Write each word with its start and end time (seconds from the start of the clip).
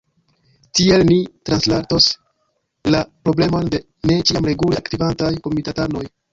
Tiel 0.77 1.03
ni 1.09 1.17
transsaltos 1.49 2.07
la 2.97 3.03
problemon 3.29 3.71
de 3.77 3.83
ne 4.13 4.19
ĉiam 4.31 4.51
regule 4.53 4.83
aktivantaj 4.85 5.33
komitatanoj. 5.49 6.07